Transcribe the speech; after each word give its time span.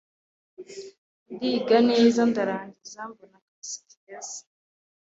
Ndiga 1.33 1.77
neza 1.89 2.21
ndarangiza 2.31 3.01
mbona 3.09 3.35
akazi 3.41 3.79
keza, 3.99 4.39